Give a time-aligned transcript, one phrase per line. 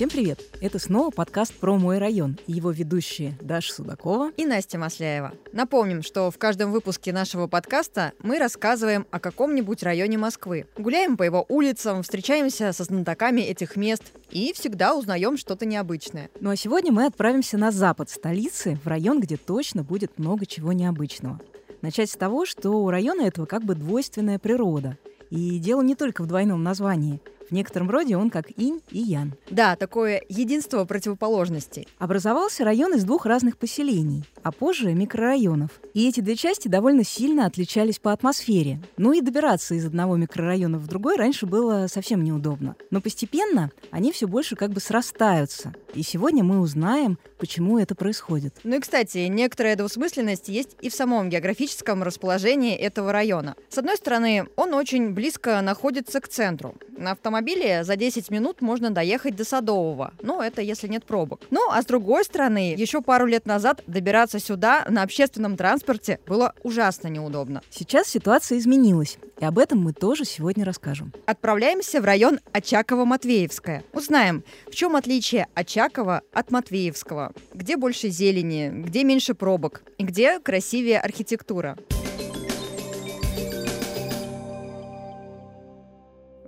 [0.00, 0.40] Всем привет!
[0.62, 5.34] Это снова подкаст про мой район и его ведущие Даша Судакова и Настя Масляева.
[5.52, 10.64] Напомним, что в каждом выпуске нашего подкаста мы рассказываем о каком-нибудь районе Москвы.
[10.78, 16.30] Гуляем по его улицам, встречаемся со знатоками этих мест и всегда узнаем что-то необычное.
[16.40, 20.72] Ну а сегодня мы отправимся на запад столицы, в район, где точно будет много чего
[20.72, 21.38] необычного.
[21.82, 24.96] Начать с того, что у района этого как бы двойственная природа.
[25.28, 27.20] И дело не только в двойном названии.
[27.50, 29.34] В некотором роде он как инь и ян.
[29.50, 31.88] Да, такое единство противоположностей.
[31.98, 35.80] Образовался район из двух разных поселений, а позже микрорайонов.
[35.94, 38.80] И эти две части довольно сильно отличались по атмосфере.
[38.96, 42.76] Ну и добираться из одного микрорайона в другой раньше было совсем неудобно.
[42.90, 45.74] Но постепенно они все больше как бы срастаются.
[45.94, 48.54] И сегодня мы узнаем, почему это происходит.
[48.64, 53.56] Ну и, кстати, некоторая двусмысленность есть и в самом географическом расположении этого района.
[53.68, 56.76] С одной стороны, он очень близко находится к центру.
[56.96, 60.12] На автомобиле за 10 минут можно доехать до Садового.
[60.22, 61.40] Ну, это если нет пробок.
[61.50, 66.54] Ну, а с другой стороны, еще пару лет назад добираться сюда на общественном транспорте было
[66.62, 67.62] ужасно неудобно.
[67.70, 71.12] Сейчас ситуация изменилась, и об этом мы тоже сегодня расскажем.
[71.26, 73.82] Отправляемся в район Очаково-Матвеевское.
[73.92, 80.38] Узнаем, в чем отличие Очакова от Матвеевского, где больше зелени, где меньше пробок и где
[80.38, 81.76] красивее архитектура.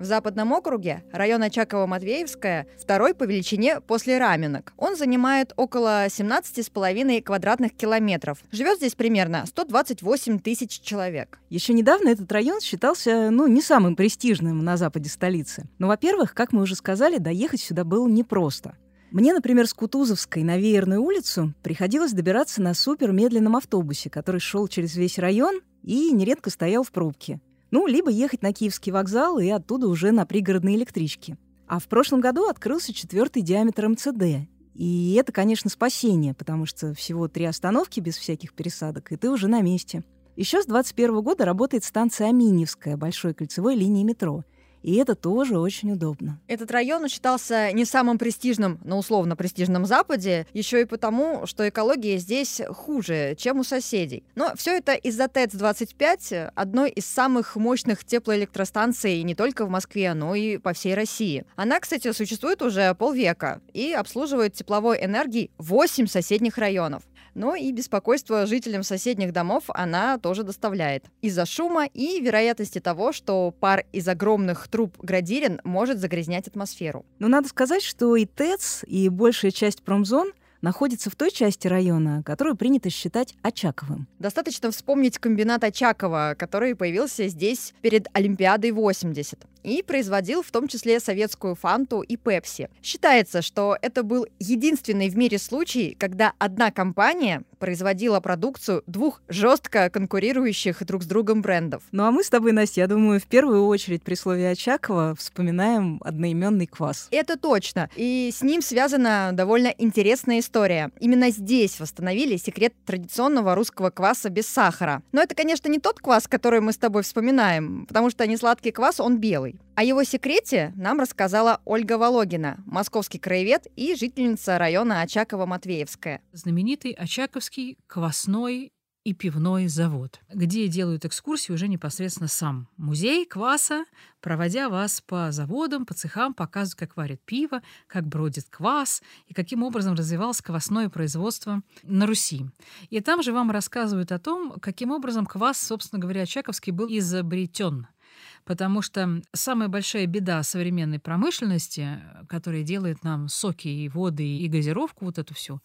[0.03, 4.73] В Западном округе район Очаково-Матвеевская второй по величине после Раменок.
[4.77, 8.39] Он занимает около 17,5 квадратных километров.
[8.51, 11.39] Живет здесь примерно 128 тысяч человек.
[11.51, 15.69] Еще недавно этот район считался, ну, не самым престижным на западе столицы.
[15.79, 18.75] Но, во-первых, как мы уже сказали, доехать сюда было непросто.
[19.13, 24.97] Мне, например, с Кутузовской на Веерную улицу приходилось добираться на супермедленном автобусе, который шел через
[24.97, 27.39] весь район и нередко стоял в пробке.
[27.73, 31.39] Ну, либо ехать на Киевский вокзал и оттуда уже на пригородные электрички.
[31.67, 34.47] А в прошлом году открылся четвертый диаметр МЦД.
[34.75, 39.49] И это, конечно, спасение, потому что всего три остановки без всяких пересадок, и ты уже
[39.49, 40.05] на месте.
[40.37, 44.45] Еще с 2021 года работает станция Аминевская большой кольцевой линии метро.
[44.83, 46.41] И это тоже очень удобно.
[46.49, 52.19] Этот район считался не самым престижным на условно престижном Западе, еще и потому, что экология
[52.19, 54.25] здесь хуже, чем у соседей.
[54.35, 60.35] Но все это из-за ТЭЦ-25, одной из самых мощных теплоэлектростанций не только в Москве, но
[60.35, 61.45] и по всей России.
[61.57, 67.03] Она, кстати, существует уже полвека и обслуживает тепловой энергией 8 соседних районов
[67.35, 71.05] но и беспокойство жителям соседних домов она тоже доставляет.
[71.21, 77.05] Из-за шума и вероятности того, что пар из огромных труб градирин может загрязнять атмосферу.
[77.19, 80.33] Но надо сказать, что и ТЭЦ, и большая часть промзон
[80.63, 84.07] находится в той части района, которую принято считать Очаковым.
[84.19, 91.01] Достаточно вспомнить комбинат Очакова, который появился здесь перед Олимпиадой 80 и производил в том числе
[91.01, 92.69] советскую фанту и пепси.
[92.83, 99.89] Считается, что это был единственный в мире случай, когда одна компания производила продукцию двух жестко
[99.89, 101.85] конкурирующих друг с другом брендов.
[101.93, 106.01] Ну а мы с тобой, Настя, я думаю, в первую очередь при слове Очакова вспоминаем
[106.05, 107.07] одноименный квас.
[107.13, 107.89] Это точно.
[107.95, 110.91] И с ним связана довольно интересная история.
[110.99, 115.03] Именно здесь восстановили секрет традиционного русского кваса без сахара.
[115.13, 118.99] Но это, конечно, не тот квас, который мы с тобой вспоминаем, потому что несладкий квас,
[118.99, 119.52] он белый.
[119.75, 126.21] О его секрете нам рассказала Ольга Вологина, московский краевед и жительница района Очаково-Матвеевская.
[126.33, 128.73] Знаменитый Очаковский квасной
[129.05, 133.85] и пивной завод, где делают экскурсии уже непосредственно сам музей кваса,
[134.21, 139.63] проводя вас по заводам, по цехам, показывают, как варят пиво, как бродит квас и каким
[139.63, 142.47] образом развивалось квасное производство на Руси.
[142.91, 147.89] И там же вам рассказывают о том, каким образом квас, собственно говоря, Очаковский был изобретен–
[148.45, 155.05] потому что самая большая беда современной промышленности, которая делает нам соки и воды и газировку,
[155.05, 155.61] вот эту всю,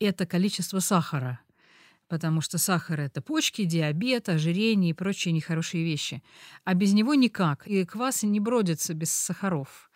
[0.00, 1.40] это количество сахара.
[2.08, 6.22] Потому что сахар— это почки, диабет, ожирение и прочие нехорошие вещи.
[6.64, 7.66] А без него никак.
[7.66, 9.90] И квасы не бродятся без сахаров.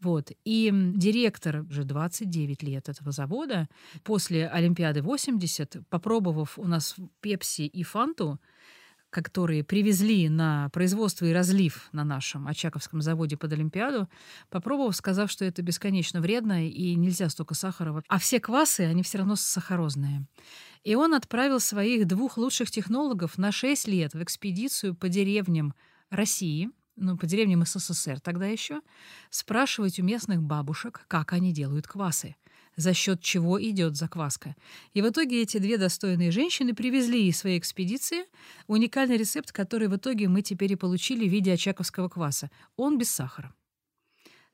[0.00, 0.32] Вот.
[0.44, 3.68] И директор уже 29 лет этого завода,
[4.02, 8.40] после Олимпиады 80, попробовав у нас Пепси и Фанту,
[9.10, 14.08] которые привезли на производство и разлив на нашем Очаковском заводе под Олимпиаду,
[14.48, 18.02] попробовав, сказав, что это бесконечно вредно и нельзя столько сахара.
[18.08, 20.26] А все квасы, они все равно сахарозные.
[20.84, 25.74] И он отправил своих двух лучших технологов на 6 лет в экспедицию по деревням
[26.08, 28.80] России, ну, по деревням СССР тогда еще,
[29.30, 32.36] спрашивать у местных бабушек, как они делают квасы
[32.80, 34.56] за счет чего идет закваска.
[34.92, 38.24] И в итоге эти две достойные женщины привезли из своей экспедиции
[38.66, 42.50] уникальный рецепт, который в итоге мы теперь и получили в виде очаковского кваса.
[42.76, 43.54] Он без сахара.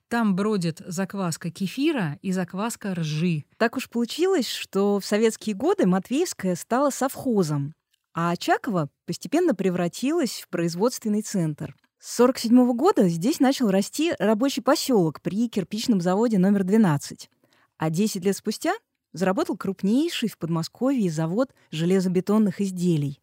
[0.08, 3.44] Там бродит закваска кефира и закваска ржи.
[3.56, 7.75] Так уж получилось, что в советские годы Матвеевская стала совхозом,
[8.14, 11.75] а Очаково постепенно превратилась в производственный центр.
[11.99, 17.29] С 1947 года здесь начал расти рабочий поселок при кирпичном заводе номер 12.
[17.78, 18.75] А 10 лет спустя
[19.12, 23.20] заработал крупнейший в Подмосковье завод железобетонных изделий.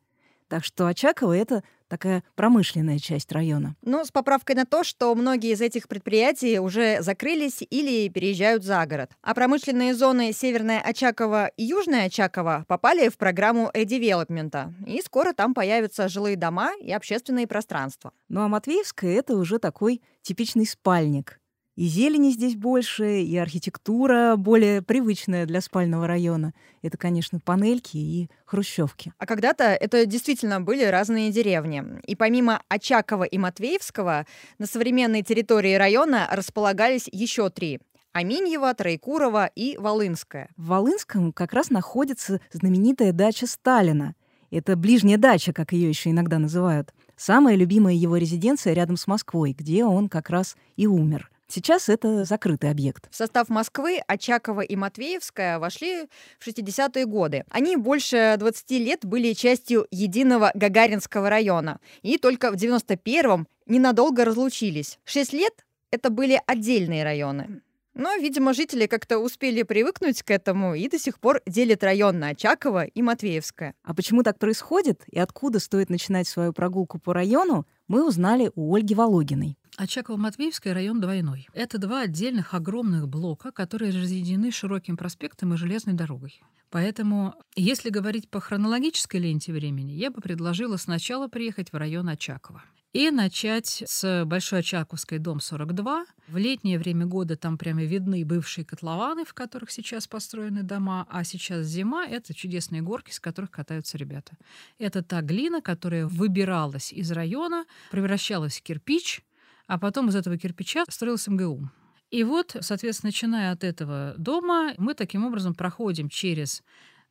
[0.53, 3.75] Так что Очаково— это такая промышленная часть района.
[3.81, 8.85] Ну, с поправкой на то, что многие из этих предприятий уже закрылись или переезжают за
[8.85, 9.11] город.
[9.23, 14.73] А промышленные зоны Северная Очаково и Южная Очаково попали в программу редевелопмента.
[14.85, 18.11] И скоро там появятся жилые дома и общественные пространства.
[18.29, 21.39] Ну а Матвеевская— это уже такой типичный спальник—
[21.75, 26.53] и зелени здесь больше, и архитектура более привычная для спального района.
[26.81, 29.13] Это, конечно, панельки и хрущевки.
[29.17, 31.83] А когда-то это действительно были разные деревни.
[32.05, 34.25] И помимо Очакова и Матвеевского,
[34.59, 37.79] на современной территории района располагались еще три.
[38.11, 40.49] Аминьева, Троекурова и Волынская.
[40.55, 44.13] В Волынском как раз находится знаменитая дача Сталина.
[44.51, 46.93] Это ближняя дача, как ее еще иногда называют.
[47.15, 51.31] Самая любимая его резиденция рядом с Москвой, где он как раз и умер.
[51.53, 53.07] Сейчас это закрытый объект.
[53.11, 56.07] В состав Москвы Очакова и Матвеевская вошли
[56.39, 57.45] в 60-е годы.
[57.51, 61.79] Они больше 20 лет были частью единого Гагаринского района.
[62.01, 64.97] И только в 91-м ненадолго разлучились.
[65.05, 65.53] Шесть лет
[65.91, 67.61] это были отдельные районы.
[67.93, 72.29] Но, видимо, жители как-то успели привыкнуть к этому и до сих пор делят район на
[72.29, 73.75] Очаково и Матвеевское.
[73.83, 78.73] А почему так происходит и откуда стоит начинать свою прогулку по району, мы узнали у
[78.73, 79.55] Ольги Вологиной.
[79.77, 81.47] Очаково-Матвеевский район двойной.
[81.53, 86.41] Это два отдельных огромных блока, которые разъединены широким проспектом и железной дорогой.
[86.71, 92.63] Поэтому, если говорить по хронологической ленте времени, я бы предложила сначала приехать в район Очакова
[92.93, 96.05] и начать с Большой Очаковской, дом 42.
[96.27, 101.23] В летнее время года там прямо видны бывшие котлованы, в которых сейчас построены дома, а
[101.23, 104.37] сейчас зима— это чудесные горки, с которых катаются ребята.
[104.77, 109.23] Это та глина, которая выбиралась из района, превращалась в кирпич,
[109.65, 111.69] а потом из этого кирпича строился МГУ.
[112.11, 116.61] И вот, соответственно, начиная от этого дома, мы таким образом проходим через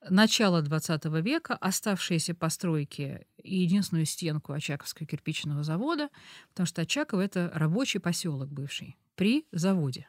[0.09, 6.09] начало XX века, оставшиеся постройки и единственную стенку Очаковского кирпичного завода,
[6.51, 10.07] потому что Очаково— это рабочий поселок бывший при заводе.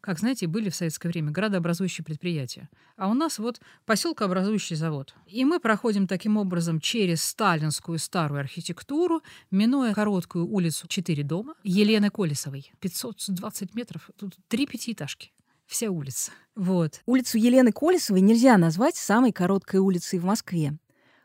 [0.00, 2.68] Как знаете, были в советское время градообразующие предприятия.
[2.96, 5.14] А у нас вот поселкообразующий завод.
[5.26, 12.10] И мы проходим таким образом через сталинскую старую архитектуру, минуя короткую улицу «Четыре дома» Елены
[12.10, 12.72] Колесовой.
[12.80, 15.32] 520 метров, тут три пятиэтажки
[15.72, 16.32] вся улица.
[16.54, 17.00] Вот.
[17.06, 20.78] Улицу Елены Колесовой нельзя назвать самой короткой улицей в Москве.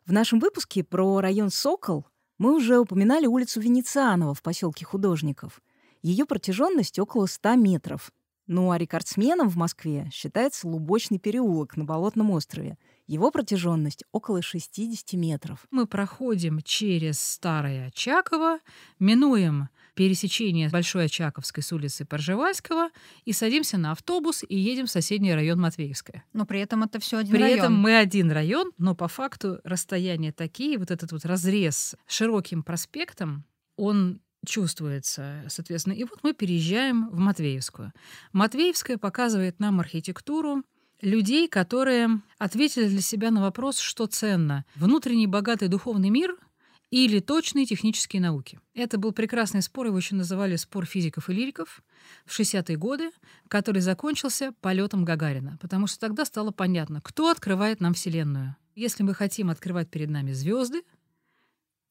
[0.06, 2.06] В нашем выпуске про район Сокол
[2.38, 5.62] мы уже упоминали улицу Венецианова в поселке художников.
[6.02, 8.12] Ее протяженность около 100 метров.
[8.48, 12.78] Ну а рекордсменом в Москве считается Лубочный переулок на Болотном острове.
[13.06, 15.66] Его протяженность около 60 метров.
[15.70, 18.60] Мы проходим через Старое Очаково,
[19.00, 19.68] минуем
[19.98, 22.90] пересечение Большой Очаковской с улицы Поржевальского
[23.26, 26.24] и садимся на автобус и едем в соседний район Матвеевская.
[26.34, 27.58] Но при этом это все один при район.
[27.58, 32.62] При этом мы один район, но по факту расстояния такие, вот этот вот разрез широким
[32.62, 33.44] проспектом,
[33.76, 35.94] он чувствуется, соответственно.
[35.94, 37.92] И вот мы переезжаем в Матвеевскую.
[38.34, 40.64] Матвеевская показывает нам архитектуру
[41.02, 44.64] людей, которые ответили для себя на вопрос, что ценно.
[44.76, 46.38] Внутренний богатый духовный мир
[46.90, 48.60] или точные технические науки.
[48.74, 51.82] Это был прекрасный спор, его еще называли спор физиков и лириков
[52.26, 53.12] в 60-е годы,
[53.50, 58.56] который закончился полетом Гагарина, потому что тогда стало понятно, кто открывает нам Вселенную.
[58.76, 60.84] Если мы хотим открывать перед нами звезды,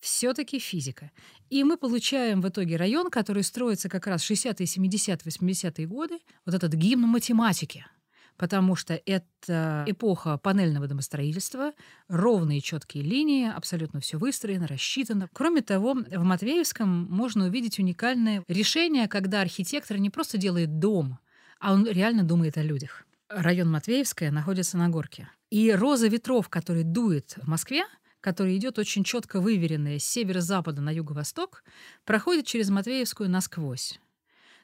[0.01, 1.11] все-таки физика.
[1.51, 6.55] И мы получаем в итоге район, который строится как раз 60-е, 70-е, 80-е годы, вот
[6.55, 7.85] этот гимн математики—
[8.37, 11.73] потому что это эпоха панельного домостроительства,
[12.09, 15.29] ровные четкие линии, абсолютно все выстроено, рассчитано.
[15.33, 21.19] Кроме того, в Матвеевском можно увидеть уникальное решение, когда архитектор не просто делает дом,
[21.61, 23.07] а он реально думает о людях.
[23.29, 25.29] Район Матвеевская находится на горке.
[25.51, 27.85] И роза ветров, который дует в Москве,
[28.21, 31.63] который идет очень четко выверенная с северо-запада на юго-восток,
[32.05, 34.01] проходит через Матвеевскую насквозь.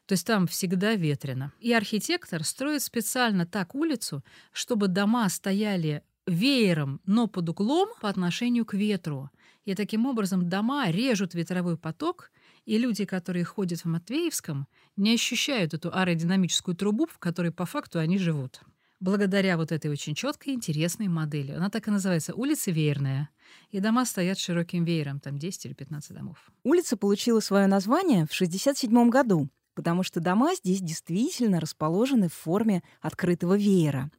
[0.07, 1.53] То есть там всегда ветрено.
[1.61, 8.65] И архитектор строит специально так улицу, чтобы дома стояли веером, но под углом по отношению
[8.65, 9.31] к ветру.
[9.65, 12.31] И таким образом дома режут ветровой поток,
[12.65, 14.67] и люди, которые ходят в Матвеевском,
[14.97, 18.61] не ощущают эту аэродинамическую трубу, в которой по факту они живут.
[19.01, 21.53] Благодаря вот этой очень четкой, интересной модели.
[21.53, 23.31] Она так и называется «Улица Веерная».
[23.71, 26.39] И дома стоят широким веером, там 10 или 15 домов.
[26.63, 32.83] Улица получила свое название в 1967 году потому что дома здесь действительно расположены в форме
[33.01, 34.11] открытого веера.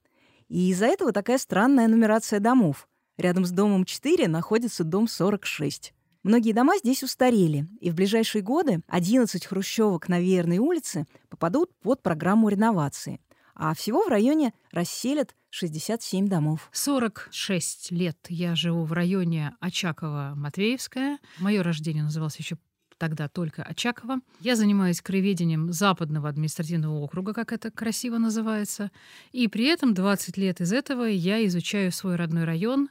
[0.49, 2.87] И из-за этого такая странная нумерация домов.
[3.17, 5.93] Рядом с домом 4 находится дом 46.
[6.23, 12.01] Многие дома здесь устарели, и в ближайшие годы 11 хрущевок на Веерной улице попадут под
[12.01, 13.19] программу реновации.
[13.55, 16.69] А всего в районе расселят 67 домов.
[16.71, 21.17] 46 лет я живу в районе Очаково-Матвеевская.
[21.39, 22.57] Мое рождение называлось еще
[23.03, 24.19] тогда только Очакова.
[24.39, 28.91] Я занимаюсь краеведением Западного административного округа, как это красиво называется.
[29.33, 32.87] И при этом 20 лет из этого я изучаю свой родной район,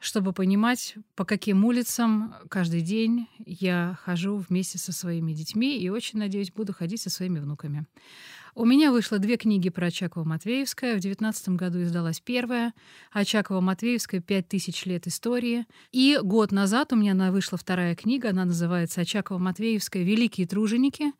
[0.00, 6.18] чтобы понимать, по каким улицам каждый день я хожу вместе со своими детьми и очень
[6.18, 7.84] надеюсь, буду ходить со своими внуками.
[8.54, 10.90] У меня вышло две книги про Очаково-Матвеевское.
[10.90, 12.74] В 2019 году издалась первая.
[13.14, 15.64] Очаково-Матвеевское «Пять тысяч лет истории».
[15.90, 18.28] И год назад у меня вышла вторая книга.
[18.28, 20.02] Она называется «Очаково-Матвеевское.
[20.02, 21.12] Великие труженики».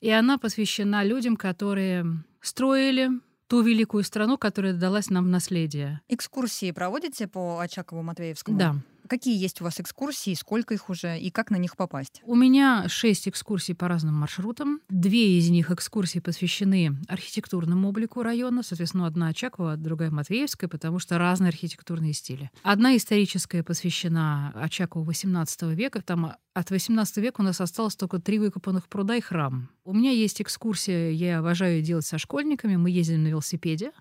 [0.00, 2.06] И она посвящена людям, которые
[2.40, 3.10] строили,
[3.48, 6.00] ту великую страну, которая далась нам в наследие.
[6.06, 8.56] Экскурсии проводите по Очакову-Матвеевскому?
[8.56, 8.76] Да.
[9.08, 12.22] Какие есть у вас экскурсии, сколько их уже и как на них попасть?
[12.24, 14.80] У меня шесть экскурсий по разным маршрутам.
[14.88, 18.62] Две из них экскурсии посвящены архитектурному облику района.
[18.62, 22.50] Соответственно, одна Очакова, другая Матвеевская, потому что разные архитектурные стили.
[22.62, 26.02] Одна историческая посвящена Очакову XVIII века.
[26.02, 29.68] Там от XVIII века у нас осталось только три выкопанных пруда и храм.
[29.84, 32.76] У меня есть экскурсия, я обожаю делать со школьниками.
[32.76, 33.92] Мы ездим на велосипеде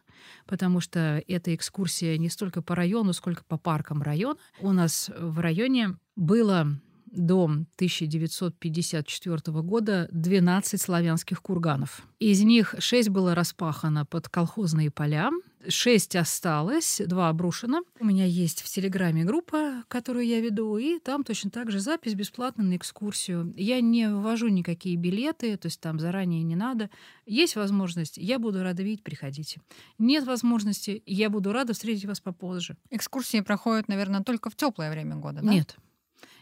[0.46, 4.38] потому что эта экскурсия не столько по району, сколько по паркам района.
[4.60, 6.78] У нас в районе было
[7.16, 12.02] до 1954 года 12 славянских курганов.
[12.20, 15.32] Из них 6 было распахано под колхозные поля,
[15.68, 17.84] Шесть осталось, два обрушено.
[18.00, 22.14] У меня есть в Телеграме группа, которую я веду, и там точно так же запись
[22.14, 23.54] бесплатно на экскурсию.
[23.56, 26.90] Я не ввожу никакие билеты, то есть там заранее не надо.
[27.26, 29.62] Есть возможность, я буду рада видеть, приходите.
[29.98, 32.78] Нет возможности, я буду рада встретить вас попозже.
[32.90, 35.52] Экскурсии проходят, наверное, только в теплое время года, да?
[35.52, 35.78] Нет.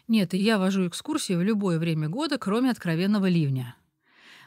[0.06, 3.76] Нет, я вожу экскурсии в любое время года, кроме откровенного ливня.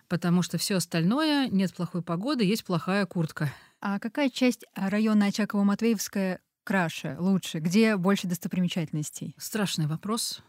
[0.07, 3.51] Потому что все остальное нет плохой погоды, есть плохая куртка.
[3.79, 7.59] А какая часть района Очаково-Матвеевская краше, лучше?
[7.59, 9.35] Где больше достопримечательностей?
[9.37, 10.41] Страшный вопрос,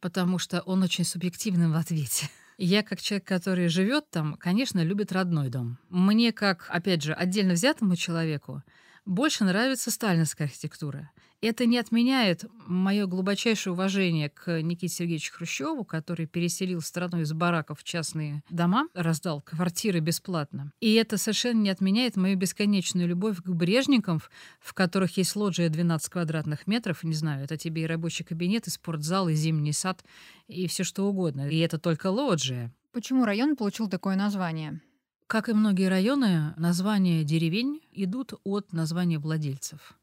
[0.00, 2.28] потому что он очень субъективный в ответе.
[2.58, 5.78] Я, как человек, который живет там, конечно, любит родной дом.
[5.88, 8.62] Мне, как, опять же, отдельно взятому человеку,
[9.06, 11.10] больше нравится сталинская архитектура.
[11.42, 17.80] Это не отменяет мое глубочайшее уважение к Никите Сергеевичу Хрущеву, который переселил страну из бараков
[17.80, 20.72] в частные дома, раздал квартиры бесплатно.
[20.80, 24.20] И это совершенно не отменяет мою бесконечную любовь к Брежникам,
[24.60, 27.04] в которых есть лоджия 12 квадратных метров.
[27.04, 30.04] Не знаю, это тебе и рабочий кабинет, и спортзал, и зимний сад,
[30.48, 31.48] и все что угодно.
[31.48, 32.72] И это только лоджия.
[32.92, 34.80] Почему район получил такое название?
[35.26, 39.98] Как и многие районы, названия деревень идут от названия владельцев.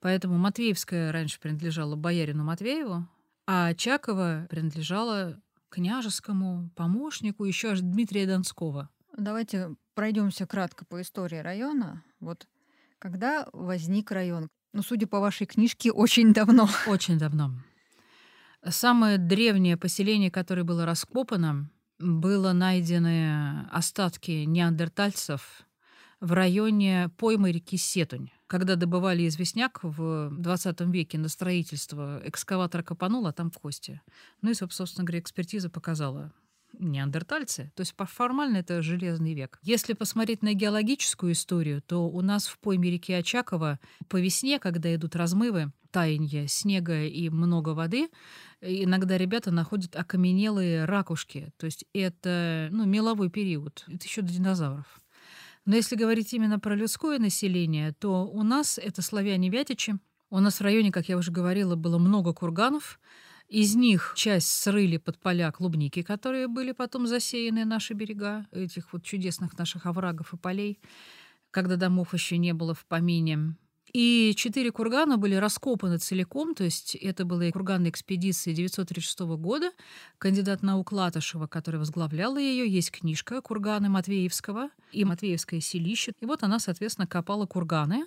[0.00, 3.08] Поэтому Матвеевская раньше принадлежала боярину Матвееву,
[3.46, 8.88] а Чакова принадлежала княжескому помощнику еще аж Дмитрия Донского.
[9.16, 12.04] Давайте пройдемся кратко по истории района.
[12.20, 12.46] Вот
[12.98, 14.48] когда возник район?
[14.72, 16.68] Ну, судя по вашей книжке, очень давно.
[16.86, 17.52] Очень давно.
[18.68, 25.62] Самое древнее поселение, которое было раскопано, было найдены остатки неандертальцев
[26.20, 28.30] в районе поймы реки Сетунь.
[28.46, 34.00] Когда добывали известняк в 20 веке на строительство, экскаватор копанул, а там кости.
[34.40, 36.32] Ну и, собственно говоря, экспертиза показала
[36.78, 37.72] неандертальцы.
[37.74, 39.58] То есть формально это железный век.
[39.62, 44.94] Если посмотреть на геологическую историю, то у нас в пойме реки Очакова по весне, когда
[44.94, 48.08] идут размывы, таяние снега и много воды,
[48.60, 51.52] иногда ребята находят окаменелые ракушки.
[51.56, 53.84] То есть это ну, меловой период.
[53.88, 55.00] Это еще до динозавров.
[55.66, 59.98] Но если говорить именно про людское население, то у нас это славяне-вятичи.
[60.30, 63.00] У нас в районе, как я уже говорила, было много курганов.
[63.48, 69.04] Из них часть срыли под поля клубники, которые были потом засеяны наши берега, этих вот
[69.04, 70.80] чудесных наших оврагов и полей,
[71.50, 73.56] когда домов еще не было в помине.
[73.98, 79.70] И четыре кургана были раскопаны целиком, то есть это была курганная экспедиция 936 года.
[80.18, 86.12] Кандидат наук Латышева, который возглавляла ее, есть книжка «Курганы Матвеевского» и «Матвеевское селище».
[86.20, 88.04] И вот она, соответственно, копала курганы,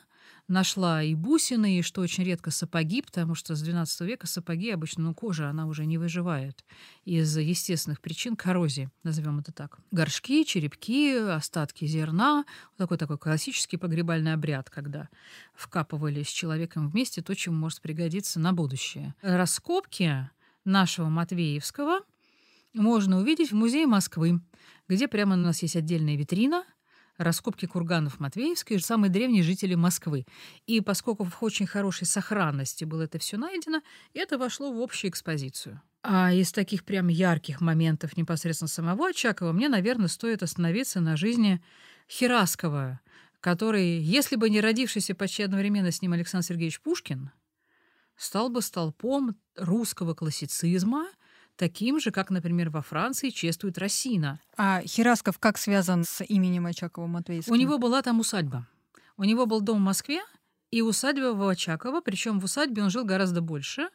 [0.49, 5.03] нашла и бусины, и, что очень редко, сапоги, потому что с XII века сапоги обычно,
[5.03, 6.65] ну, кожа, она уже не выживает
[7.05, 9.77] из естественных причин коррозии, назовем это так.
[9.91, 12.45] Горшки, черепки, остатки зерна,
[12.77, 15.07] такой такой классический погребальный обряд, когда
[15.53, 19.15] вкапывали с человеком вместе то, чем может пригодиться на будущее.
[19.21, 20.29] Раскопки
[20.65, 22.01] нашего Матвеевского
[22.73, 24.41] можно увидеть в музее Москвы,
[24.87, 26.65] где прямо у нас есть отдельная витрина—
[27.19, 30.25] раскопки курганов Матвеевской, самые древние жители Москвы.
[30.65, 33.81] И поскольку в очень хорошей сохранности было это все найдено,
[34.13, 35.81] это вошло в общую экспозицию.
[36.01, 41.61] А из таких прям ярких моментов непосредственно самого Очакова мне, наверное, стоит остановиться на жизни
[42.09, 43.01] Хераскова,
[43.41, 47.31] который, если бы не родившийся почти одновременно с ним Александр Сергеевич Пушкин,
[48.15, 51.07] стал бы столпом русского классицизма—
[51.59, 54.39] таким же, как, например, во Франции чествует Рассина.
[54.57, 57.53] А Херасков как связан с именем Очакова Матвейского?
[57.53, 58.65] У него была там усадьба.
[59.17, 60.21] У него был дом в Москве
[60.71, 63.89] и усадьба в Очаково, причем в усадьбе он жил гораздо больше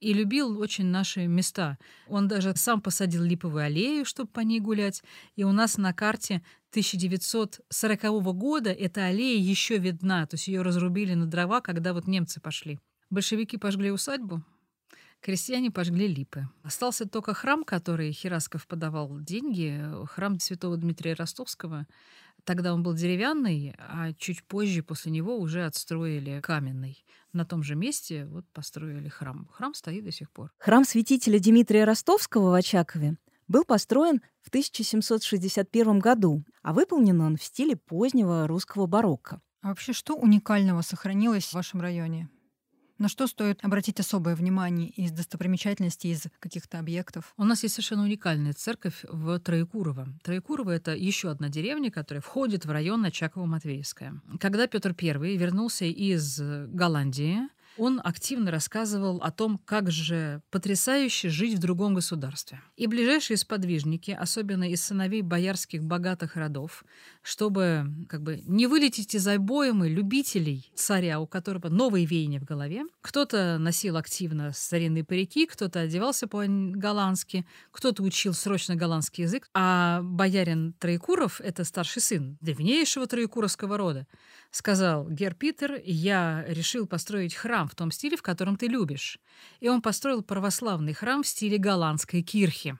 [0.00, 1.78] и любил очень наши места.
[2.08, 5.04] Он даже сам посадил липовую аллею, чтобы по ней гулять.
[5.36, 8.02] И у нас на карте 1940
[8.34, 12.80] года эта аллея еще видна, то есть ее разрубили на дрова, когда вот немцы пошли.
[13.10, 14.42] Большевики пожгли усадьбу,
[15.26, 16.46] Крестьяне пожгли липы.
[16.62, 21.88] Остался только храм, который Херасков подавал деньги, храм святого Дмитрия Ростовского.
[22.44, 27.04] Тогда он был деревянный, а чуть позже после него уже отстроили каменный.
[27.32, 29.48] На том же месте вот построили храм.
[29.50, 30.52] Храм стоит до сих пор.
[30.58, 33.16] Храм святителя Дмитрия Ростовского в Очакове
[33.48, 39.40] был построен в 1761 году, а выполнен он в стиле позднего русского барокко.
[39.62, 42.28] А вообще что уникального сохранилось в вашем районе?
[42.98, 47.34] На что стоит обратить особое внимание из достопримечательностей, из каких-то объектов?
[47.36, 50.08] У нас есть совершенно уникальная церковь в Троекурово.
[50.22, 54.20] Троекурово— это еще одна деревня, которая входит в район Очаково-Матвеевская.
[54.40, 57.40] Когда Петр I вернулся из Голландии,
[57.78, 62.60] он активно рассказывал о том, как же потрясающе жить в другом государстве.
[62.76, 66.84] И ближайшие сподвижники, особенно из сыновей боярских богатых родов,
[67.22, 72.84] чтобы как бы не вылететь из обоймы любителей царя, у которого новые веяния в голове.
[73.00, 80.74] Кто-то носил активно старинные парики, кто-то одевался по-голландски, кто-то учил срочно голландский язык, а боярин
[80.78, 84.06] Троекуров— это старший сын древнейшего троекуровского рода
[84.56, 89.20] сказал Гер Питер, я решил построить храм в том стиле, в котором ты любишь.
[89.60, 92.78] И он построил православный храм в стиле голландской кирхи.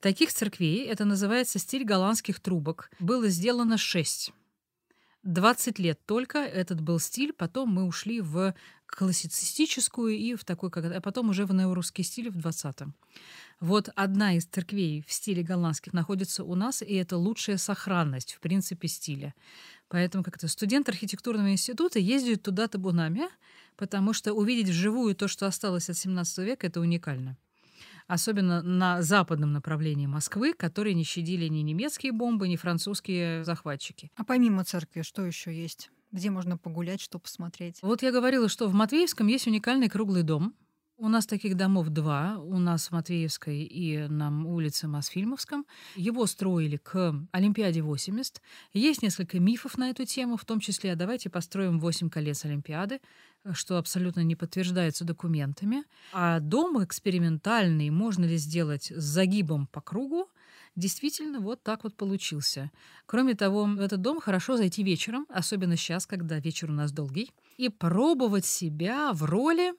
[0.00, 4.32] Таких церквей, это называется стиль голландских трубок, было сделано шесть.
[5.22, 8.54] 20 лет только этот был стиль, потом мы ушли в
[8.86, 12.94] классицистическую и в такой, а потом уже в неорусский стиль в 20-м.
[13.58, 18.40] Вот одна из церквей в стиле голландских находится у нас, и это лучшая сохранность, в
[18.40, 19.34] принципе, стиля.
[19.88, 23.28] Поэтому как-то студент архитектурного института ездит туда табунами,
[23.76, 27.36] потому что увидеть вживую то, что осталось от 17 века, это уникально.
[28.08, 34.12] Особенно на западном направлении Москвы, которые не щадили ни немецкие бомбы, ни французские захватчики.
[34.16, 35.90] А помимо церкви, что еще есть?
[36.12, 37.78] Где можно погулять, что посмотреть?
[37.82, 40.54] Вот я говорила, что в Матвеевском есть уникальный круглый дом,
[40.98, 42.38] у нас таких домов два.
[42.38, 45.66] У нас в Матвеевской и на улице Мосфильмовском.
[45.94, 48.40] Его строили к Олимпиаде 80.
[48.72, 53.00] Есть несколько мифов на эту тему, в том числе «А давайте построим 8 колец Олимпиады,
[53.52, 55.84] что абсолютно не подтверждается документами.
[56.12, 60.30] А дом экспериментальный можно ли сделать с загибом по кругу,
[60.76, 62.70] действительно вот так вот получился.
[63.06, 67.32] Кроме того, в этот дом хорошо зайти вечером, особенно сейчас, когда вечер у нас долгий,
[67.56, 69.74] и пробовать себя в роли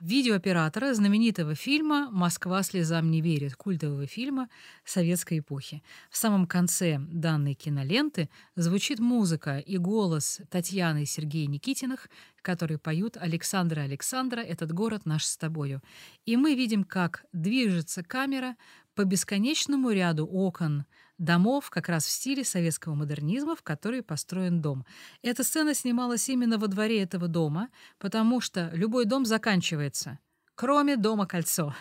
[0.00, 4.48] видеооператора знаменитого фильма «Москва слезам не верит», культового фильма
[4.84, 5.82] советской эпохи.
[6.10, 12.08] В самом конце данной киноленты звучит музыка и голос Татьяны и Сергея Никитиных,
[12.42, 15.82] которые поют «Александра, Александра, этот город наш с тобою».
[16.24, 18.56] И мы видим, как движется камера
[18.96, 20.86] по бесконечному ряду окон
[21.18, 24.84] домов как раз в стиле советского модернизма, в который построен дом.
[25.22, 30.18] Эта сцена снималась именно во дворе этого дома, потому что любой дом заканчивается,
[30.54, 31.74] кроме дома «Кольцо».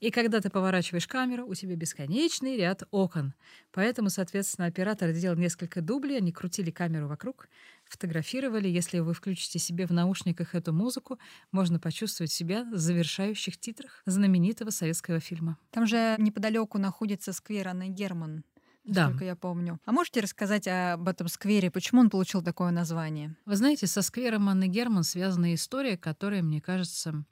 [0.00, 3.34] И когда ты поворачиваешь камеру, у тебя бесконечный ряд окон.
[3.72, 7.48] Поэтому, соответственно, оператор сделал несколько дублей, они крутили камеру вокруг,
[7.84, 8.68] фотографировали.
[8.68, 11.18] Если вы включите себе в наушниках эту музыку,
[11.50, 15.58] можно почувствовать себя в завершающих титрах знаменитого советского фильма.
[15.70, 18.44] Там же неподалеку находится сквер Анны Герман
[18.88, 19.26] насколько да.
[19.26, 19.78] я помню.
[19.84, 23.36] А можете рассказать об этом сквере, почему он получил такое название?
[23.44, 27.24] Вы знаете, со сквером Анны Герман связана история, которая, мне кажется,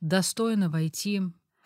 [0.00, 1.20] достойна войти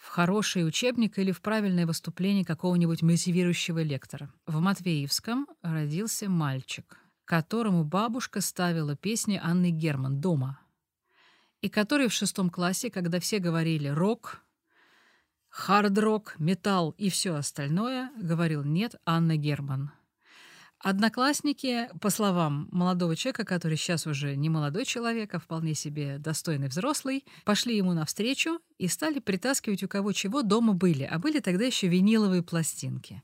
[0.07, 4.33] в хороший учебник или в правильное выступление какого-нибудь мотивирующего лектора.
[4.47, 10.61] В Матвеевском родился мальчик, которому бабушка ставила песни Анны Герман дома,
[11.61, 14.43] и который в шестом классе, когда все говорили «рок»,
[15.49, 19.91] хард-рок, металл и все остальное, говорил нет Анна Герман.
[20.79, 26.69] Одноклассники, по словам молодого человека, который сейчас уже не молодой человек, а вполне себе достойный
[26.69, 31.05] взрослый, пошли ему навстречу и стали притаскивать у кого чего дома были.
[31.05, 33.23] А были тогда еще виниловые пластинки.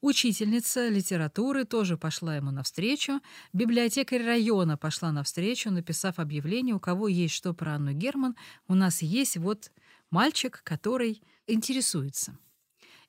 [0.00, 3.20] Учительница литературы тоже пошла ему навстречу.
[3.52, 8.36] Библиотекарь района пошла навстречу, написав объявление, у кого есть что про Анну Герман.
[8.68, 9.70] У нас есть вот
[10.10, 12.38] мальчик, который интересуется.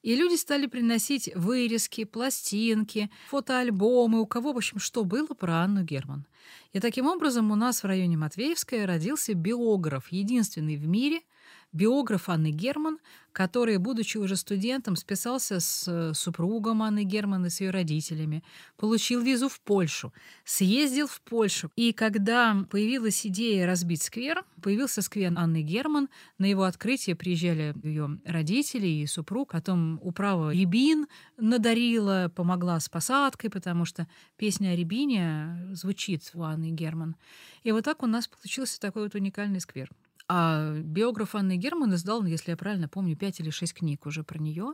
[0.04, 5.84] И люди стали приносить вырезки, пластинки, фотоальбомы, у кого, в общем, что было про Анну
[5.84, 6.26] Герман.
[6.74, 11.22] И таким образом у нас в районе Матвеевская родился биограф, единственный в мире—
[11.78, 13.00] биограф Анны Герман,
[13.32, 18.44] который, будучи уже студентом, списался с э, супругом Анны Герман и с ее родителями,
[18.78, 20.12] получил визу в Польшу,
[20.44, 21.72] съездил в Польшу.
[21.76, 26.10] И когда появилась идея разбить сквер, появился сквер Анны Герман,
[26.40, 31.06] на его открытие приезжали ее родители и супруг, потом управа Рябин
[31.38, 37.16] надарила, помогла с посадкой, потому что песня о Рябине звучит у Анны Герман.
[37.64, 39.92] И вот так у нас получился такой вот уникальный сквер.
[40.30, 44.38] А биограф Анны Герман издал, если я правильно помню, пять или шесть книг уже про
[44.40, 44.74] нее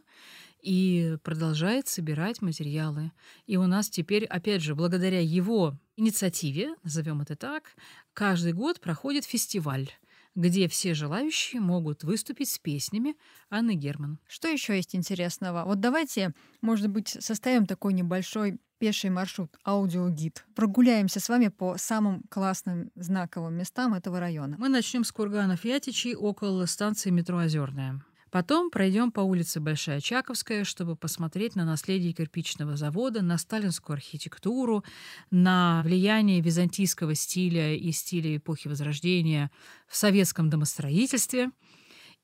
[0.62, 3.12] и продолжает собирать материалы.
[3.46, 7.76] И у нас теперь, опять же, благодаря его инициативе, назовем это так,
[8.14, 9.90] каждый год проходит фестиваль
[10.36, 13.16] где все желающие могут выступить с песнями
[13.50, 14.20] Анны Герман.
[14.28, 15.64] Что еще есть интересного?
[15.64, 20.44] Вот давайте, может быть, составим такой небольшой пеший маршрут, аудиогид.
[20.56, 24.58] Прогуляемся с вами по самым классным знаковым местам этого района.
[24.60, 28.04] Мы начнем с курганов Ятичей около станции метро Озерная.
[28.30, 34.84] Потом пройдем по улице Большая Чаковская, чтобы посмотреть на наследие кирпичного завода, на сталинскую архитектуру,
[35.32, 39.50] на влияние византийского стиля и стиля эпохи Возрождения
[39.88, 41.52] в советском домостроительстве.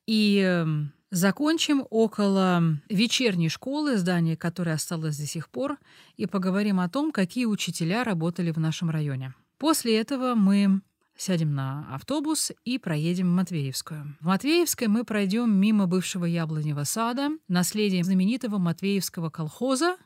[0.08, 5.78] И эм, закончим около вечерней школы, здание которое осталось до сих пор,
[6.18, 9.34] и поговорим о том, какие учителя работали в нашем районе.
[9.58, 10.82] После этого мы
[11.18, 14.16] сядем на автобус и проедем в Матвеевскую.
[14.22, 19.98] В Матвеевской мы пройдем мимо бывшего яблоневого сада, наследие знаменитого Матвеевского колхоза,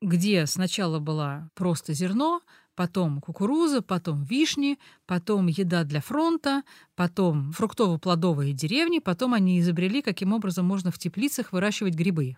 [0.00, 2.40] где сначала была просто зерно,
[2.74, 6.62] потом кукуруза, потом вишни, потом еда для фронта,
[6.94, 12.36] потом фруктово-плодовые деревни, потом они изобрели, каким образом можно в теплицах выращивать грибы.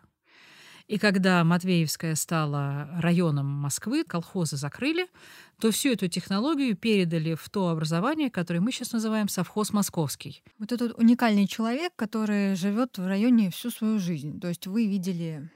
[0.87, 5.07] И когда Матвеевская стала районом Москвы, колхозы закрыли,
[5.59, 10.43] то всю эту технологию передали в то образование, которое мы сейчас называем совхоз московский.
[10.59, 14.41] Вот этот уникальный человек, который живет в районе всю свою жизнь.
[14.41, 15.51] То есть вы видели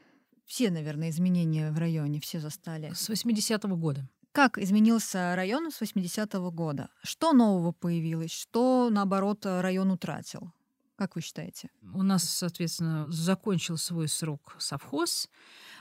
[0.47, 2.91] все, наверное, изменения в районе, все застали.
[2.95, 4.09] С 80-го года.
[4.39, 6.91] Как изменился район с 80-го года?
[7.03, 8.31] Что нового появилось?
[8.31, 10.53] Что, наоборот, район утратил?
[10.95, 11.71] Как вы считаете?
[11.93, 15.29] У нас, соответственно, закончил свой срок совхоз,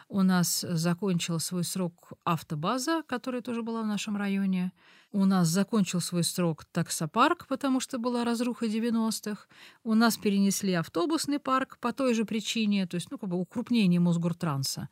[0.09, 4.71] у нас закончил свой срок автобаза, которая тоже была в нашем районе.
[5.11, 9.45] У нас закончил свой срок таксопарк, потому что была разруха 90-х.
[9.83, 13.99] У нас перенесли автобусный парк по той же причине, то есть ну, как бы укрупнение
[13.99, 14.89] Мосгортранса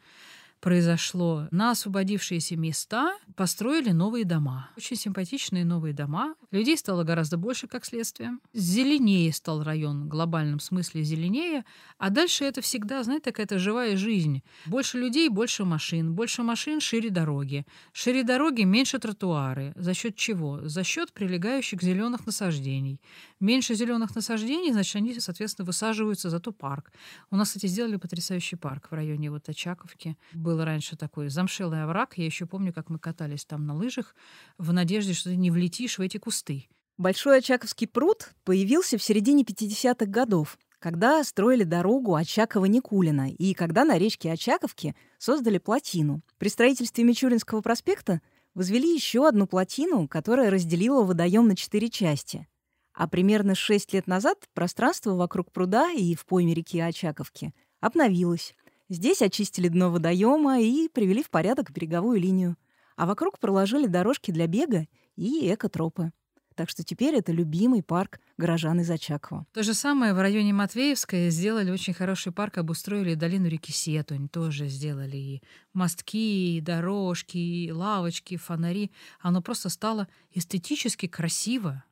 [0.66, 1.48] произошло.
[1.52, 4.72] На освободившиеся места построили новые дома.
[4.76, 6.34] Очень симпатичные новые дома.
[6.50, 8.40] Людей стало гораздо больше, как следствие.
[8.52, 11.66] Зеленее стал район, в глобальном смысле зеленее.
[12.00, 14.42] А дальше это всегда, знаете, такая живая жизнь.
[14.66, 16.16] Больше людей, больше машин.
[16.16, 17.68] Больше машин, шире дороги.
[17.94, 19.72] Шире дороги, меньше тротуары.
[19.76, 20.68] За счет чего?
[20.68, 23.00] За счет прилегающих зеленых насаждений.
[23.40, 26.92] Меньше зеленых насаждений, значит, они, соответственно, высаживаются, зато парк.
[27.30, 30.18] У нас, кстати, сделали потрясающий парк в районе вот Очаковки.
[30.34, 32.18] Был раньше такой замшелый овраг.
[32.18, 34.16] Я еще помню, как мы катались там на лыжах
[34.58, 36.68] в надежде, что ты не влетишь в эти кусты.
[36.98, 43.98] Большой Очаковский пруд появился в середине 50-х годов, когда строили дорогу Очакова-Никулина и когда на
[43.98, 46.22] речке Очаковки создали плотину.
[46.38, 48.22] При строительстве Мичуринского проспекта
[48.54, 52.48] возвели еще одну плотину, которая разделила водоем на четыре части.
[52.94, 58.56] А примерно шесть лет назад пространство вокруг пруда и в пойме реки Очаковки обновилось.
[58.90, 62.56] Здесь очистили дно водоема и привели в порядок береговую линию.
[62.96, 66.12] А вокруг проложили дорожки для бега и экотропы.
[66.56, 69.46] Так что теперь это любимый парк горожан из Очакова.
[69.52, 74.68] То же самое в районе Матвеевской сделали очень хороший парк, обустроили долину реки Сетунь, тоже
[74.68, 75.44] сделали и
[75.74, 78.92] мостки, и дорожки, и лавочки, фонари.
[79.20, 81.84] Оно просто стало эстетически красиво.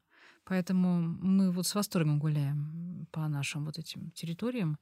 [0.45, 4.77] Поэтому мы вот с восторгом гуляем по нашим вот этим территориям.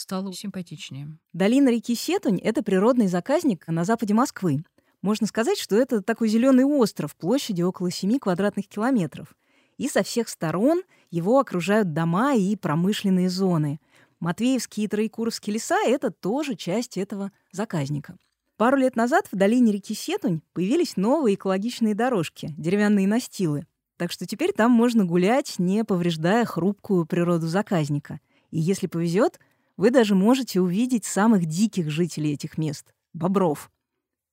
[0.00, 1.18] Стало симпатичнее.
[1.34, 4.64] Долина реки Сетунь— это природный заказник на западе Москвы.
[5.02, 9.34] Можно сказать, что это такой зеленый остров площадью около 7 квадратных километров.
[9.76, 13.78] И со всех сторон его окружают дома и промышленные зоны.
[14.20, 18.16] Матвеевские и Троекуровские леса— это тоже часть этого заказника.
[18.56, 23.66] Пару лет назад в долине реки Сетунь появились новые экологичные дорожки, деревянные настилы.
[23.98, 28.18] Так что теперь там можно гулять, не повреждая хрупкую природу заказника.
[28.50, 29.38] И если повезет,
[29.80, 33.70] вы даже можете увидеть самых диких жителей этих мест— бобров.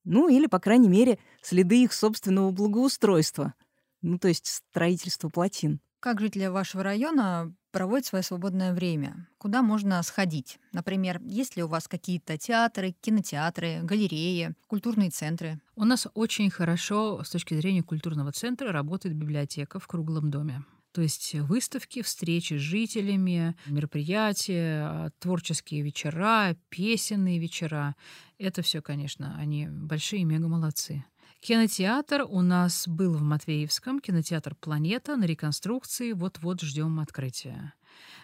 [0.04, 3.54] Ну или, по крайней мере, следы их собственного благоустройства.
[4.02, 5.80] Ну, то есть строительства плотин.
[6.00, 9.26] Как жители вашего района проводят свое свободное время?
[9.38, 10.58] Куда можно сходить?
[10.72, 15.62] Например, есть ли у вас какие-то театры, кинотеатры, галереи, культурные центры?
[15.76, 20.62] У нас очень хорошо с точки зрения культурного центра работает библиотека в круглом доме.
[20.98, 27.94] То есть выставки, встречи с жителями, мероприятия, творческие вечера, песенные вечера.
[28.36, 31.04] Это все, конечно, они большие мега молодцы.
[31.38, 37.74] Кинотеатр у нас был в Матвеевском, кинотеатр «Планета» на реконструкции, вот-вот ждем открытия.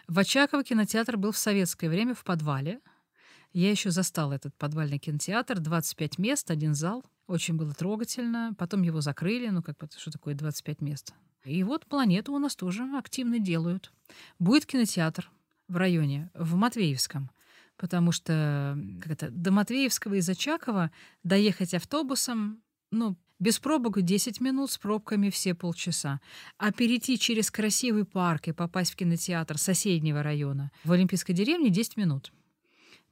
[0.08, 2.80] В Очаково кинотеатр был в советское время в подвале.
[3.52, 7.04] Я еще застала этот подвальный кинотеатр, 25 мест, один зал.
[7.28, 8.52] Очень было трогательно.
[8.58, 11.14] Потом его закрыли, ну как что такое 25 мест?
[11.44, 13.92] И вот «Планету» у нас тоже активно делают.
[14.38, 15.30] Будет кинотеатр
[15.68, 17.30] в районе, в Матвеевском
[17.76, 20.90] потому что как это, до Матвеевского из Очакова
[21.22, 26.20] доехать автобусом ну, без пробок 10 минут, с пробками все полчаса.
[26.56, 31.96] А перейти через красивый парк и попасть в кинотеатр соседнего района в Олимпийской деревне 10
[31.96, 32.32] минут.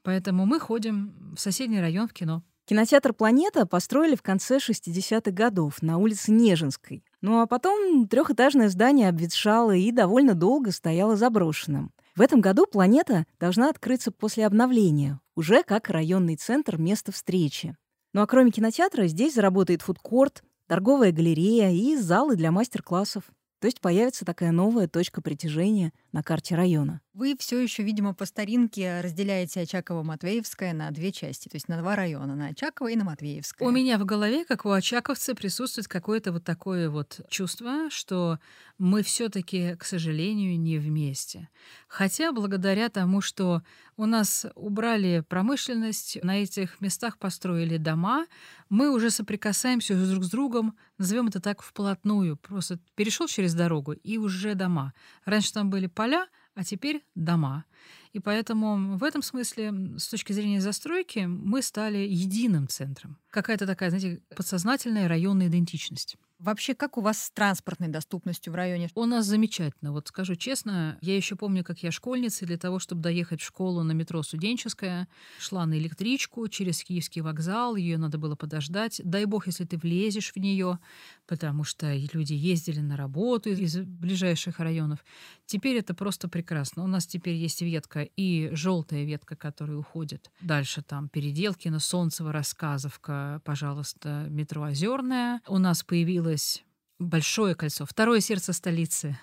[0.02, 2.42] Поэтому мы ходим в соседний район в кино.
[2.64, 7.04] Кинотеатр «Планета» построили в конце 60-х годов на улице Нежинской.
[7.22, 11.92] Ну а потом трехэтажное здание обветшало и довольно долго стояло заброшенным.
[12.16, 17.76] В этом году «Планета» должна открыться после обновления, уже как районный центр места встречи.
[18.12, 23.24] Ну а кроме кинотеатра здесь заработает фудкорт, торговая галерея и залы для мастер-классов.
[23.60, 27.00] То есть появится такая новая точка притяжения на карте района.
[27.14, 31.94] Вы все еще, видимо, по старинке разделяете Очаково-Матвеевское на две части, то есть на два
[31.94, 33.68] района, на Очаково и на Матвеевское.
[33.68, 38.38] У меня в голове, как у очаковца, присутствует какое-то вот такое вот чувство, что
[38.78, 41.48] мы все-таки, к сожалению, не вместе.
[41.86, 43.62] Хотя благодаря тому, что
[43.96, 48.26] у нас убрали промышленность, на этих местах построили дома,
[48.70, 52.38] мы уже соприкасаемся друг с другом, назовем это так, вплотную.
[52.38, 54.94] Просто перешел через дорогу и уже дома.
[55.26, 57.64] Раньше там были поля, а теперь дома.
[58.12, 63.18] И поэтому в этом смысле, с точки зрения застройки, мы стали единым центром.
[63.30, 66.16] Какая-то такая, знаете, подсознательная районная идентичность.
[66.42, 68.90] Вообще, как у вас с транспортной доступностью в районе?
[68.96, 69.92] У нас замечательно.
[69.92, 73.84] Вот скажу честно, я еще помню, как я школьница, для того, чтобы доехать в школу
[73.84, 75.06] на метро «Студенческая»,
[75.38, 79.00] шла на электричку через Киевский вокзал, ее надо было подождать.
[79.04, 80.80] Дай бог, если ты влезешь в нее,
[81.28, 85.04] потому что люди ездили на работу из ближайших районов.
[85.46, 86.82] Теперь это просто прекрасно.
[86.82, 90.30] У нас теперь есть ветка и желтая ветка, которая уходит.
[90.40, 95.40] Дальше там Переделкино, Солнцево, Рассказовка, пожалуйста, метро Озерная.
[95.48, 96.64] У нас появилось
[96.98, 99.18] большое кольцо, второе сердце столицы,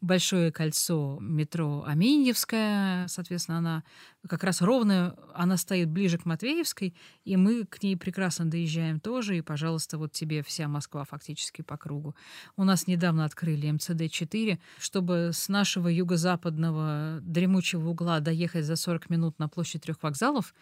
[0.00, 3.84] большое кольцо метро Аминьевская, соответственно, она
[4.28, 9.38] как раз ровно, она стоит ближе к Матвеевской, и мы к ней прекрасно доезжаем тоже,
[9.38, 12.14] и, пожалуйста, вот тебе вся Москва фактически по кругу.
[12.56, 19.38] У нас недавно открыли МЦД-4, чтобы с нашего юго-западного дремучего угла доехать за 40 минут
[19.38, 20.54] на площадь трех вокзалов,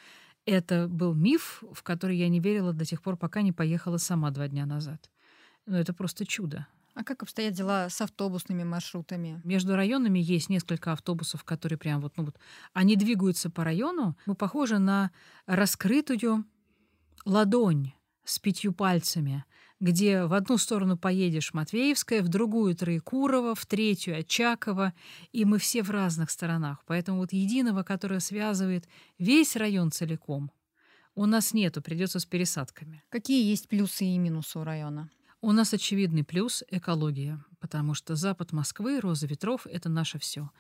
[0.46, 4.31] это был миф, в который я не верила до тех пор, пока не поехала сама
[4.31, 5.11] два дня назад.
[5.66, 6.66] Ну, это просто чудо.
[6.99, 9.41] А как обстоят дела с автобусными маршрутами?
[9.45, 12.37] Между районами есть несколько автобусов, которые прям вот, ну вот,
[12.73, 14.17] они двигаются по району.
[14.27, 15.13] Мы похожи на
[15.47, 16.45] раскрытую
[17.25, 17.93] ладонь
[18.25, 19.45] с пятью пальцами,
[19.79, 24.93] где в одну сторону поедешь Матвеевская, в другую Троекурово, в третью Очаково,
[25.31, 26.83] и мы все в разных сторонах.
[26.85, 30.51] Поэтому вот единого, которое связывает весь район целиком,
[31.15, 33.05] у нас нету, придется с пересадками.
[33.09, 35.09] Какие есть плюсы и минусы у района?
[35.40, 40.51] У нас очевидный плюс— экология, потому что запад Москвы, роза ветров— это наше все.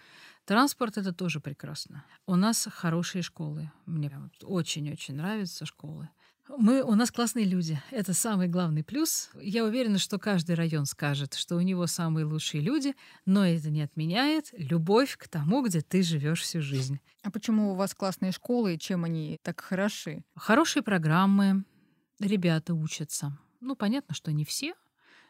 [0.44, 2.04] Транспорт— это тоже прекрасно.
[2.26, 3.72] У нас хорошие школы.
[3.86, 4.12] Мне
[4.42, 6.08] очень-очень нравятся школы.
[6.56, 7.82] Мы, у нас классные люди.
[7.90, 9.30] Это самый главный плюс.
[9.40, 12.94] Я уверена, что каждый район скажет, что у него самые лучшие люди,
[13.26, 17.00] но это не отменяет любовь к тому, где ты живешь всю жизнь.
[17.24, 20.22] А почему у вас классные школы и чем они так хороши?
[20.36, 21.64] Хорошие программы,
[22.20, 23.36] ребята учатся.
[23.60, 24.74] Ну, понятно, что не все,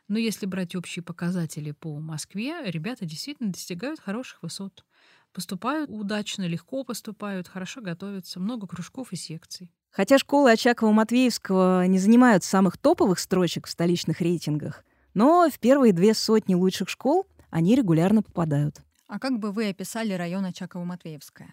[0.09, 4.85] но если брать общие показатели по Москве, ребята действительно достигают хороших высот.
[5.33, 9.71] Поступают удачно, легко поступают, хорошо готовятся, много кружков и секций.
[9.91, 16.15] Хотя школы Очакова-Матвеевского не занимают самых топовых строчек в столичных рейтингах, но в первые две
[16.15, 18.81] сотни лучших школ они регулярно попадают.
[19.07, 21.49] А как бы вы описали район Очаково-Матвеевская?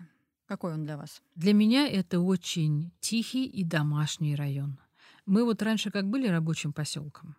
[0.45, 1.21] Какой он для вас?
[1.35, 4.79] Для меня это очень тихий и домашний район
[5.25, 7.35] Мы вот раньше как были рабочим поселком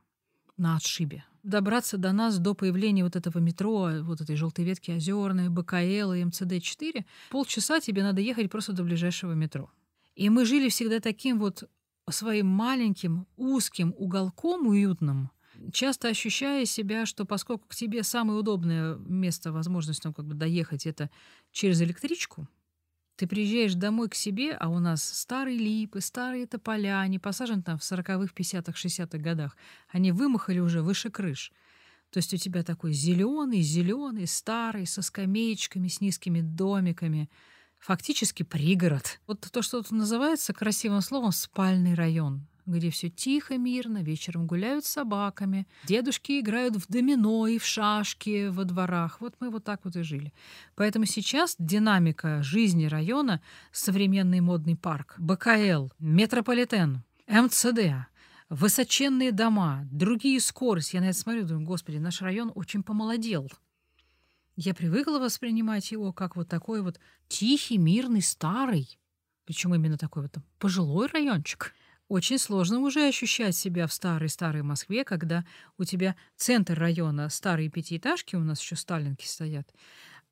[0.56, 1.24] на отшибе.
[1.42, 6.24] Добраться до нас до появления вот этого метро, вот этой желтой ветки Озерной, БКЛ и
[6.24, 9.70] МЦД-4, полчаса тебе надо ехать просто до ближайшего метро.
[10.16, 11.68] И мы жили всегда таким вот
[12.10, 15.30] своим маленьким, узким уголком уютным,
[15.72, 20.86] часто ощущая себя, что поскольку к тебе самое удобное место, возможность ну, как бы доехать
[20.86, 21.10] это
[21.52, 22.48] через электричку,
[23.16, 27.78] ты приезжаешь домой к себе, а у нас старые липы, старые тополя, они посажены там
[27.78, 29.56] в 40-х, 50-х, 60-х годах.
[29.88, 31.52] Они вымахали уже выше крыш.
[32.10, 37.30] То есть у тебя такой зеленый, зеленый, старый, со скамеечками, с низкими домиками.
[37.78, 39.20] Фактически пригород.
[39.26, 44.84] Вот то, что тут называется красивым словом спальный район где все тихо, мирно, вечером гуляют
[44.84, 49.20] с собаками, дедушки играют в домино и в шашки во дворах.
[49.20, 50.32] Вот мы вот так вот и жили.
[50.74, 53.40] Поэтому сейчас динамика жизни района—
[53.72, 58.08] современный модный парк, БКЛ, метрополитен, МЦД,
[58.48, 60.96] высоченные дома, другие скорости.
[60.96, 63.50] Я на это смотрю, думаю, господи, наш район очень помолодел.
[64.56, 66.98] Я привыкла воспринимать его как вот такой вот
[67.28, 68.98] тихий, мирный, старый,
[69.44, 71.74] причем именно такой вот пожилой райончик.
[72.08, 75.44] Очень сложно уже ощущать себя в старой-старой Москве, когда
[75.76, 79.68] у тебя центр района старые пятиэтажки, у нас еще сталинки стоят,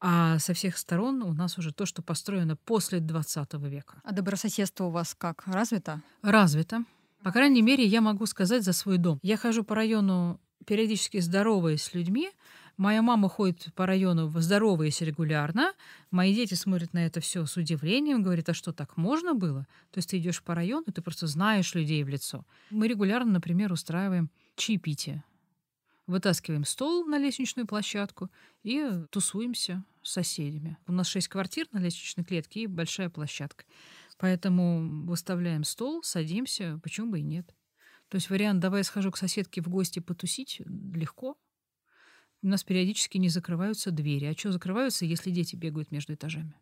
[0.01, 4.01] а со всех сторон у нас уже то, что построено после 20 века.
[4.05, 5.43] А добрососедство у вас как?
[5.47, 6.01] Развито?
[6.23, 6.85] Развито.
[7.25, 9.19] По крайней мере, я могу сказать за свой дом.
[9.23, 12.31] Я хожу по району периодически здороваясь с людьми,
[12.77, 15.73] Моя мама ходит по району здороваясь регулярно.
[16.11, 19.67] Мои дети смотрят на это все с удивлением, говорят, а что, так можно было?
[19.93, 22.45] То есть ты идешь по району, ты просто знаешь людей в лицо.
[22.71, 25.23] Мы регулярно, например, устраиваем чаепитие.
[26.07, 28.29] Вытаскиваем стол на лестничную площадку
[28.63, 30.77] и тусуемся с соседями.
[30.87, 33.65] У нас шесть квартир на лестничной клетке и большая площадка.
[34.19, 37.55] Поэтому выставляем стол, садимся, почему бы и нет.
[38.09, 40.61] То есть вариант «давай я схожу к соседке в гости потусить»
[40.93, 41.39] легко.
[42.45, 44.27] У нас периодически не закрываются двери.
[44.27, 46.53] А что закрываются, если дети бегают между этажами?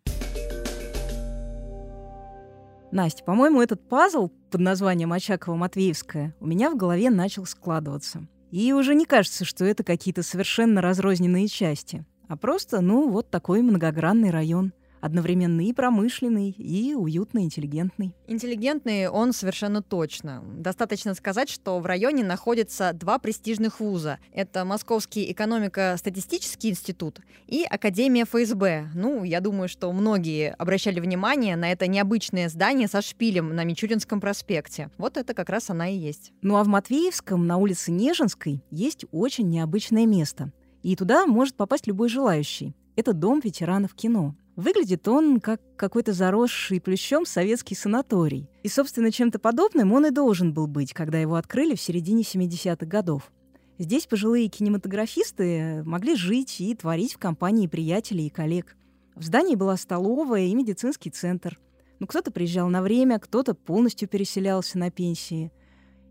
[2.93, 8.29] Настя, по-моему, этот пазл под названием Очакова-Матвеевская у меня в голове начал складываться.
[8.53, 13.61] И уже не кажется, что это какие-то совершенно разрозненные части, а просто, ну, вот такой
[13.61, 18.15] многогранный район– одновременно и промышленный, и уютно интеллигентный.
[18.29, 20.43] Интеллигентный он совершенно точно.
[20.57, 24.19] Достаточно сказать, что в районе находятся два престижных вуза.
[24.33, 28.91] Это Московский экономико-статистический институт и Академия ФСБ.
[28.95, 34.21] Ну, я думаю, что многие обращали внимание на это необычное здание со шпилем на Мичуринском
[34.21, 34.91] проспекте.
[34.99, 36.33] Вот это как раз она и есть.
[36.43, 40.53] Ну а в Матвеевском на улице Нежинской есть очень необычное место.
[40.83, 42.75] И туда может попасть любой желающий.
[42.95, 44.37] Это дом ветеранов кино.
[44.57, 48.51] Выглядит он как какой-то заросший плющом советский санаторий.
[48.63, 52.85] И, собственно, чем-то подобным он и должен был быть, когда его открыли в середине 70-х
[52.85, 53.33] годов.
[53.79, 58.77] Здесь пожилые кинематографисты могли жить и творить в компании приятелей и коллег.
[59.15, 61.59] В здании была столовая и медицинский центр.
[61.99, 65.51] Ну, кто-то приезжал на время, кто-то полностью переселялся на пенсии.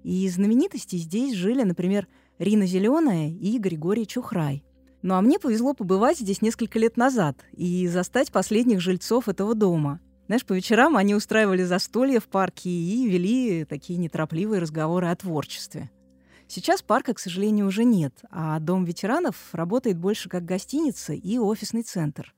[0.04, 2.08] И знаменитости здесь жили, например,
[2.40, 4.64] Рина Зеленая и Григорий Чухрай–
[5.02, 10.00] ну а мне повезло побывать здесь несколько лет назад и застать последних жильцов этого дома.
[10.28, 15.92] Знаешь, по вечерам они устраивали застолья в парке и вели такие неторопливые разговоры о творчестве.
[16.48, 21.84] Сейчас парка, к сожалению, уже нет, а Дом ветеранов работает больше как гостиница и офисный
[21.84, 22.34] центр.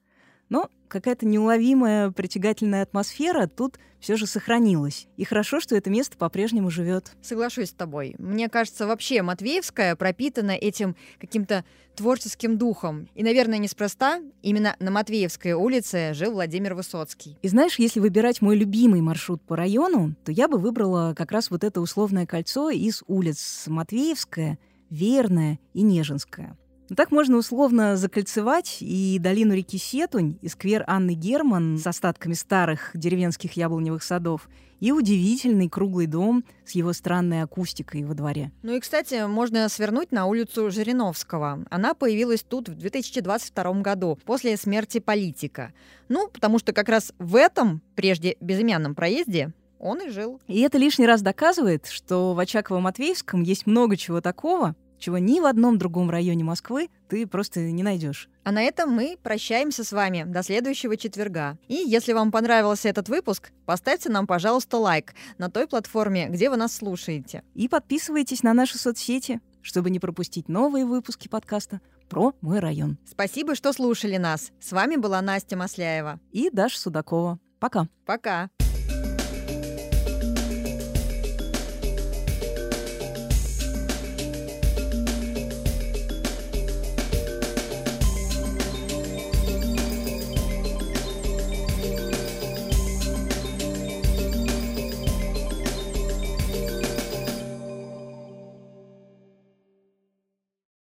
[0.54, 5.08] Но какая-то неуловимая притягательная атмосфера тут все же сохранилась.
[5.18, 7.14] И хорошо, что это место по-прежнему живет.
[7.24, 8.14] Соглашусь с тобой.
[8.20, 13.10] Мне кажется, вообще Матвеевская пропитана этим каким-то творческим духом.
[13.16, 17.36] И, наверное, неспроста именно на Матвеевской улице жил Владимир Высоцкий.
[17.42, 21.50] И знаешь, если выбирать мой любимый маршрут по району, то я бы выбрала как раз
[21.50, 24.60] вот это условное кольцо из улиц Матвеевская,
[24.92, 26.56] Верная и Нежинская.
[26.94, 32.36] Ну, так можно условно закольцевать и долину реки Сетунь, и сквер Анны Герман с остатками
[32.36, 34.48] старых деревенских яблоневых садов,
[34.80, 38.52] и удивительный круглый дом с его странной акустикой во дворе.
[38.62, 41.66] Ну и, кстати, можно свернуть на улицу Жириновского.
[41.72, 45.74] Она появилась тут в 2022 году, после смерти политика.
[46.10, 50.40] Ну, потому что как раз в этом, прежде безымянном проезде, он и жил.
[50.48, 55.46] И это лишний раз доказывает, что в Очаково-Матвеевском есть много чего такого, чего ни в
[55.46, 58.30] одном другом районе Москвы ты просто не найдешь.
[58.46, 61.58] А на этом мы прощаемся с вами до следующего четверга.
[61.68, 66.56] И если вам понравился этот выпуск, поставьте нам, пожалуйста, лайк на той платформе, где вы
[66.56, 67.44] нас слушаете.
[67.54, 72.98] И подписывайтесь на наши соцсети, чтобы не пропустить новые выпуски подкаста про мой район.
[73.06, 74.54] Спасибо, что слушали нас.
[74.62, 77.40] С вами была Настя Масляева и Даша Судакова.
[77.60, 77.90] Пока.
[78.06, 78.50] Пока.